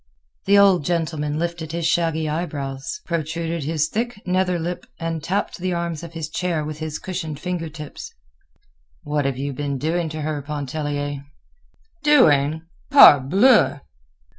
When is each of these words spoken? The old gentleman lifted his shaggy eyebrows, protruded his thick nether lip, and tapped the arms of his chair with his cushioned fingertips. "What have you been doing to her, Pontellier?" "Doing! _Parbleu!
The 0.45 0.57
old 0.57 0.83
gentleman 0.83 1.37
lifted 1.37 1.73
his 1.73 1.85
shaggy 1.85 2.27
eyebrows, 2.27 3.01
protruded 3.05 3.65
his 3.65 3.87
thick 3.87 4.19
nether 4.25 4.57
lip, 4.57 4.87
and 4.97 5.23
tapped 5.23 5.59
the 5.59 5.73
arms 5.73 6.01
of 6.01 6.13
his 6.13 6.27
chair 6.27 6.65
with 6.65 6.79
his 6.79 6.97
cushioned 6.97 7.39
fingertips. 7.39 8.11
"What 9.03 9.25
have 9.25 9.37
you 9.37 9.53
been 9.53 9.77
doing 9.77 10.09
to 10.09 10.21
her, 10.21 10.41
Pontellier?" 10.41 11.23
"Doing! 12.01 12.63
_Parbleu! 12.91 13.81